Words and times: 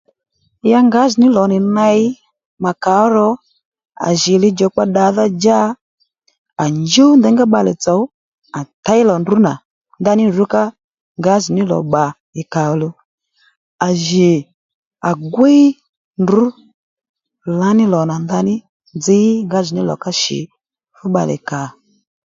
Ya 0.71 0.79
ngǎjì 0.87 1.15
ní 1.21 1.27
lò 1.37 1.43
nì 1.51 1.57
ney 1.77 2.01
mà 2.63 2.71
kà 2.83 2.91
ó 3.03 3.05
ro 3.15 3.27
à 4.07 4.09
jì 4.21 4.33
lidjòkpa 4.43 4.83
ddadha 4.89 5.25
dja 5.41 5.59
à 6.63 6.65
njúw 6.81 7.11
nděyngá 7.15 7.45
bbalè 7.47 7.73
tso 7.83 7.95
à 8.59 8.61
tey 8.85 9.01
lò 9.09 9.15
ndrǔ 9.21 9.35
nà 9.47 9.53
ndaní 10.01 10.23
ndrǔ 10.27 10.43
ka 10.53 10.63
ngǎjì 11.19 11.49
ní 11.57 11.63
lò 11.71 11.77
bbà 11.85 12.03
ì 12.41 12.41
kà 12.53 12.61
ò 12.71 12.75
luw 12.81 12.93
à 13.87 13.89
jì 14.05 14.31
à 15.09 15.11
gwíy 15.33 15.63
ndrǔ 16.23 16.43
lǎ 17.59 17.69
ní 17.77 17.85
lò 17.93 18.01
nà 18.09 18.15
ndaní 18.23 18.53
nzǐ 18.97 19.17
ngǎjìní 19.47 19.81
lò 19.89 19.95
ká 20.03 20.11
shì 20.21 20.39
fú 20.95 21.05
bbalè 21.09 21.35
kà 21.49 21.61